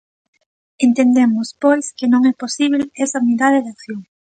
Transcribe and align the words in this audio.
Entendemos, 0.87 1.47
pois, 1.63 1.85
que 1.97 2.05
non 2.11 2.21
é 2.31 2.33
posíbel 2.43 2.83
esa 3.03 3.21
unidade 3.25 3.63
de 3.63 3.71
acción. 3.75 3.99